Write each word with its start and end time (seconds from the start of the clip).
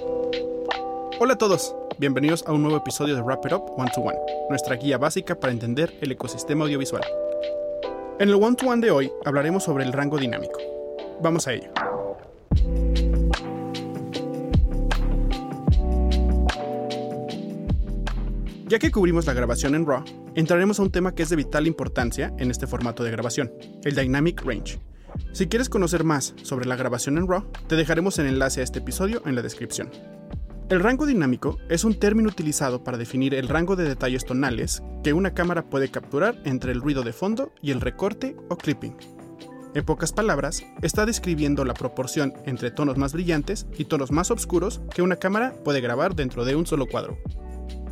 Hola 0.00 1.32
a 1.32 1.38
todos, 1.38 1.74
bienvenidos 1.98 2.44
a 2.46 2.52
un 2.52 2.62
nuevo 2.62 2.76
episodio 2.76 3.16
de 3.16 3.22
Wrap 3.22 3.44
It 3.46 3.52
Up 3.52 3.72
One 3.76 3.90
to 3.94 4.00
One, 4.00 4.18
nuestra 4.48 4.76
guía 4.76 4.98
básica 4.98 5.34
para 5.34 5.52
entender 5.52 5.96
el 6.00 6.12
ecosistema 6.12 6.64
audiovisual. 6.64 7.02
En 8.20 8.28
el 8.28 8.36
One 8.36 8.54
to 8.54 8.68
One 8.68 8.84
de 8.84 8.92
hoy 8.92 9.12
hablaremos 9.24 9.64
sobre 9.64 9.84
el 9.84 9.92
rango 9.92 10.18
dinámico. 10.18 10.60
Vamos 11.20 11.48
a 11.48 11.54
ello. 11.54 11.70
Ya 18.68 18.78
que 18.78 18.90
cubrimos 18.90 19.26
la 19.26 19.32
grabación 19.32 19.74
en 19.74 19.86
RAW, 19.86 20.04
entraremos 20.34 20.78
a 20.78 20.82
un 20.82 20.92
tema 20.92 21.14
que 21.14 21.22
es 21.22 21.30
de 21.30 21.36
vital 21.36 21.66
importancia 21.66 22.32
en 22.38 22.50
este 22.50 22.66
formato 22.66 23.02
de 23.02 23.10
grabación, 23.10 23.52
el 23.82 23.96
Dynamic 23.96 24.42
Range. 24.44 24.78
Si 25.32 25.46
quieres 25.46 25.68
conocer 25.68 26.04
más 26.04 26.34
sobre 26.42 26.66
la 26.66 26.76
grabación 26.76 27.18
en 27.18 27.28
RAW, 27.28 27.50
te 27.66 27.76
dejaremos 27.76 28.18
el 28.18 28.26
enlace 28.26 28.60
a 28.60 28.64
este 28.64 28.80
episodio 28.80 29.22
en 29.26 29.34
la 29.34 29.42
descripción. 29.42 29.90
El 30.68 30.80
rango 30.80 31.06
dinámico 31.06 31.58
es 31.70 31.84
un 31.84 31.98
término 31.98 32.28
utilizado 32.28 32.84
para 32.84 32.98
definir 32.98 33.34
el 33.34 33.48
rango 33.48 33.74
de 33.74 33.84
detalles 33.84 34.26
tonales 34.26 34.82
que 35.02 35.14
una 35.14 35.32
cámara 35.32 35.64
puede 35.70 35.90
capturar 35.90 36.40
entre 36.44 36.72
el 36.72 36.82
ruido 36.82 37.02
de 37.02 37.14
fondo 37.14 37.52
y 37.62 37.70
el 37.70 37.80
recorte 37.80 38.36
o 38.48 38.56
clipping. 38.56 38.94
En 39.74 39.84
pocas 39.84 40.12
palabras, 40.12 40.64
está 40.82 41.06
describiendo 41.06 41.64
la 41.64 41.74
proporción 41.74 42.34
entre 42.44 42.70
tonos 42.70 42.98
más 42.98 43.12
brillantes 43.12 43.66
y 43.78 43.84
tonos 43.84 44.10
más 44.10 44.30
oscuros 44.30 44.80
que 44.94 45.02
una 45.02 45.16
cámara 45.16 45.54
puede 45.64 45.80
grabar 45.80 46.14
dentro 46.14 46.44
de 46.44 46.56
un 46.56 46.66
solo 46.66 46.86
cuadro. 46.86 47.18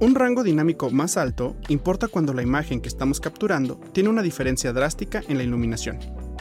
Un 0.00 0.14
rango 0.14 0.44
dinámico 0.44 0.90
más 0.90 1.16
alto 1.16 1.56
importa 1.68 2.08
cuando 2.08 2.34
la 2.34 2.42
imagen 2.42 2.80
que 2.80 2.88
estamos 2.88 3.20
capturando 3.20 3.80
tiene 3.92 4.08
una 4.08 4.22
diferencia 4.22 4.72
drástica 4.72 5.22
en 5.28 5.38
la 5.38 5.44
iluminación. 5.44 5.98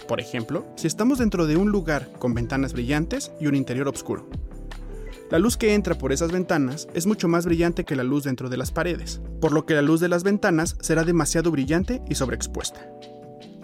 Por 0.07 0.21
ejemplo, 0.21 0.65
si 0.77 0.87
estamos 0.87 1.19
dentro 1.19 1.47
de 1.47 1.57
un 1.57 1.69
lugar 1.69 2.09
con 2.17 2.33
ventanas 2.33 2.71
brillantes 2.71 3.31
y 3.41 3.47
un 3.47 3.55
interior 3.55 3.89
oscuro. 3.89 4.29
La 5.29 5.39
luz 5.39 5.57
que 5.57 5.73
entra 5.73 5.97
por 5.97 6.13
esas 6.13 6.31
ventanas 6.31 6.87
es 6.93 7.05
mucho 7.05 7.27
más 7.27 7.45
brillante 7.45 7.83
que 7.83 7.97
la 7.97 8.03
luz 8.03 8.23
dentro 8.23 8.47
de 8.47 8.55
las 8.55 8.71
paredes, 8.71 9.19
por 9.41 9.51
lo 9.51 9.65
que 9.65 9.73
la 9.73 9.81
luz 9.81 9.99
de 9.99 10.07
las 10.07 10.23
ventanas 10.23 10.77
será 10.79 11.03
demasiado 11.03 11.51
brillante 11.51 12.01
y 12.09 12.15
sobreexpuesta. 12.15 12.89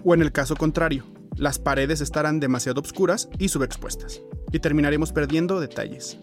O 0.04 0.12
en 0.12 0.20
el 0.20 0.32
caso 0.32 0.54
contrario, 0.54 1.06
las 1.36 1.58
paredes 1.58 2.02
estarán 2.02 2.40
demasiado 2.40 2.82
oscuras 2.82 3.30
y 3.38 3.48
subexpuestas, 3.48 4.20
y 4.52 4.58
terminaremos 4.58 5.12
perdiendo 5.12 5.58
detalles. 5.58 6.18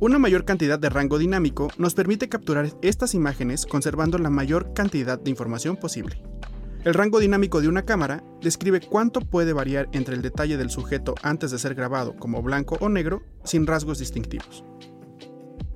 Una 0.00 0.18
mayor 0.18 0.46
cantidad 0.46 0.78
de 0.78 0.88
rango 0.88 1.18
dinámico 1.18 1.68
nos 1.76 1.94
permite 1.94 2.30
capturar 2.30 2.70
estas 2.80 3.12
imágenes 3.12 3.66
conservando 3.66 4.16
la 4.16 4.30
mayor 4.30 4.72
cantidad 4.72 5.18
de 5.18 5.28
información 5.28 5.76
posible. 5.76 6.22
El 6.88 6.94
rango 6.94 7.20
dinámico 7.20 7.60
de 7.60 7.68
una 7.68 7.82
cámara 7.82 8.24
describe 8.40 8.80
cuánto 8.80 9.20
puede 9.20 9.52
variar 9.52 9.90
entre 9.92 10.14
el 10.14 10.22
detalle 10.22 10.56
del 10.56 10.70
sujeto 10.70 11.14
antes 11.22 11.50
de 11.50 11.58
ser 11.58 11.74
grabado 11.74 12.16
como 12.16 12.40
blanco 12.40 12.78
o 12.80 12.88
negro 12.88 13.22
sin 13.44 13.66
rasgos 13.66 13.98
distintivos. 13.98 14.64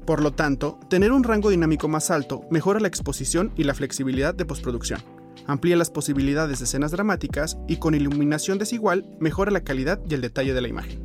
Por 0.07 0.23
lo 0.23 0.33
tanto, 0.33 0.81
tener 0.89 1.13
un 1.13 1.23
rango 1.23 1.51
dinámico 1.51 1.87
más 1.87 2.11
alto 2.11 2.47
mejora 2.51 2.81
la 2.81 2.89
exposición 2.89 3.53
y 3.59 3.65
la 3.65 3.75
flexibilidad 3.75 4.35
de 4.35 4.47
postproducción, 4.47 5.03
amplía 5.47 5.77
las 5.77 5.91
posibilidades 5.91 6.61
de 6.61 6.65
escenas 6.65 6.93
dramáticas 6.93 7.59
y 7.69 7.77
con 7.77 7.95
iluminación 7.95 8.57
desigual 8.57 9.05
mejora 9.21 9.51
la 9.51 9.65
calidad 9.65 10.01
y 10.09 10.15
el 10.15 10.23
detalle 10.23 10.55
de 10.55 10.63
la 10.63 10.69
imagen. 10.69 11.05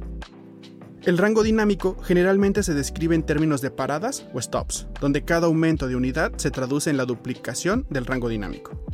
El 1.03 1.17
rango 1.17 1.43
dinámico 1.43 1.97
generalmente 2.01 2.63
se 2.63 2.73
describe 2.73 3.13
en 3.13 3.23
términos 3.23 3.59
de 3.59 3.71
paradas 3.71 4.25
o 4.33 4.41
stops, 4.41 4.87
donde 5.01 5.25
cada 5.25 5.47
aumento 5.47 5.89
de 5.89 5.97
unidad 5.97 6.31
se 6.37 6.49
traduce 6.49 6.89
en 6.89 6.95
la 6.95 7.03
duplicación 7.03 7.85
del 7.89 8.05
rango 8.05 8.29
dinámico. 8.29 8.86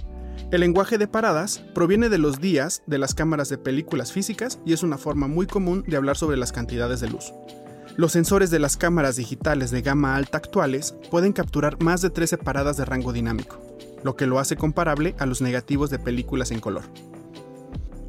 El 0.51 0.61
lenguaje 0.61 0.97
de 0.97 1.07
paradas 1.07 1.63
proviene 1.73 2.09
de 2.09 2.17
los 2.17 2.39
días 2.39 2.83
de 2.85 2.97
las 2.97 3.15
cámaras 3.15 3.49
de 3.49 3.57
películas 3.57 4.11
físicas 4.11 4.59
y 4.65 4.73
es 4.73 4.83
una 4.83 4.97
forma 4.97 5.27
muy 5.27 5.47
común 5.47 5.83
de 5.87 5.97
hablar 5.97 6.17
sobre 6.17 6.37
las 6.37 6.51
cantidades 6.51 6.99
de 6.99 7.09
luz. 7.09 7.33
Los 7.95 8.11
sensores 8.11 8.49
de 8.49 8.59
las 8.59 8.77
cámaras 8.77 9.15
digitales 9.15 9.71
de 9.71 9.81
gama 9.81 10.15
alta 10.15 10.37
actuales 10.37 10.95
pueden 11.11 11.33
capturar 11.33 11.81
más 11.81 12.01
de 12.01 12.09
13 12.09 12.37
paradas 12.37 12.77
de 12.77 12.85
rango 12.85 13.13
dinámico, 13.13 13.59
lo 14.03 14.15
que 14.15 14.25
lo 14.25 14.39
hace 14.39 14.55
comparable 14.55 15.15
a 15.19 15.25
los 15.25 15.41
negativos 15.41 15.89
de 15.89 15.99
películas 15.99 16.51
en 16.51 16.59
color. 16.59 16.83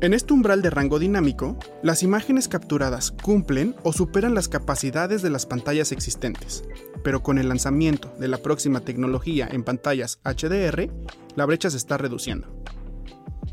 En 0.00 0.12
este 0.12 0.34
umbral 0.34 0.60
de 0.60 0.70
rango 0.70 0.98
dinámico, 0.98 1.56
las 1.82 2.02
imágenes 2.02 2.48
capturadas 2.48 3.10
cumplen 3.10 3.74
o 3.84 3.92
superan 3.92 4.34
las 4.34 4.48
capacidades 4.48 5.22
de 5.22 5.30
las 5.30 5.46
pantallas 5.46 5.92
existentes, 5.92 6.64
pero 7.04 7.22
con 7.22 7.38
el 7.38 7.48
lanzamiento 7.48 8.12
de 8.18 8.26
la 8.26 8.38
próxima 8.38 8.80
tecnología 8.80 9.46
en 9.48 9.62
pantallas 9.62 10.18
HDR, 10.24 10.90
la 11.36 11.46
brecha 11.46 11.70
se 11.70 11.76
está 11.76 11.96
reduciendo. 11.98 12.48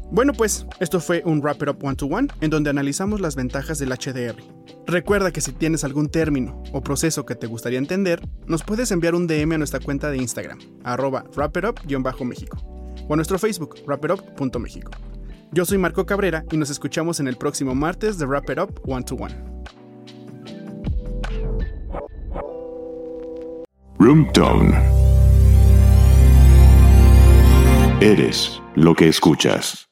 Bueno 0.09 0.33
pues, 0.33 0.65
esto 0.79 0.99
fue 0.99 1.21
un 1.25 1.41
Wrap 1.41 1.61
It 1.61 1.69
Up 1.69 1.83
One 1.83 1.95
to 1.95 2.05
One 2.07 2.29
en 2.41 2.49
donde 2.49 2.69
analizamos 2.69 3.21
las 3.21 3.35
ventajas 3.35 3.77
del 3.77 3.89
HDR. 3.89 4.41
Recuerda 4.87 5.31
que 5.31 5.41
si 5.41 5.51
tienes 5.51 5.83
algún 5.83 6.09
término 6.09 6.63
o 6.73 6.81
proceso 6.81 7.25
que 7.25 7.35
te 7.35 7.47
gustaría 7.47 7.77
entender, 7.77 8.21
nos 8.47 8.63
puedes 8.63 8.91
enviar 8.91 9.15
un 9.15 9.27
DM 9.27 9.53
a 9.53 9.57
nuestra 9.57 9.79
cuenta 9.79 10.09
de 10.09 10.17
Instagram, 10.17 10.59
arroba 10.83 11.25
wrapitup-méxico, 11.35 12.57
o 13.07 13.13
a 13.13 13.15
nuestro 13.15 13.37
Facebook, 13.37 13.75
wrapitup.méxico. 13.85 14.91
Yo 15.53 15.65
soy 15.65 15.77
Marco 15.77 16.05
Cabrera 16.05 16.45
y 16.51 16.57
nos 16.57 16.69
escuchamos 16.69 17.19
en 17.19 17.27
el 17.27 17.35
próximo 17.35 17.75
martes 17.75 18.17
de 18.17 18.25
Wrap 18.25 18.49
It 18.49 18.59
Up 18.59 18.81
One 18.85 19.03
to 19.03 19.15
One. 19.15 19.50
Room 24.03 24.25
Tone. 24.33 24.73
Eres 28.01 28.59
lo 28.73 28.95
que 28.95 29.07
escuchas. 29.07 29.90